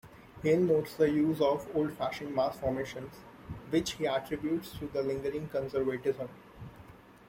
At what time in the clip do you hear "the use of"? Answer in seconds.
0.95-1.67